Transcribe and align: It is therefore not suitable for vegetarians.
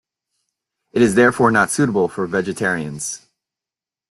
It 0.93 1.03
is 1.03 1.13
therefore 1.13 1.51
not 1.51 1.69
suitable 1.69 2.07
for 2.07 2.25
vegetarians. 2.25 3.27